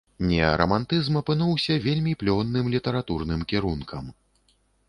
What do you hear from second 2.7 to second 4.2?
літаратурным кірункам.